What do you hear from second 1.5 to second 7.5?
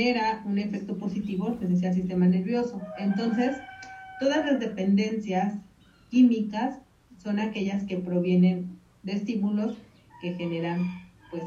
les decía, al sistema nervioso. Entonces, todas las dependencias químicas son